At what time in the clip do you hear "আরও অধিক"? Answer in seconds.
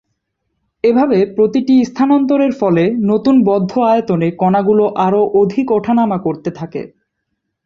4.97-5.67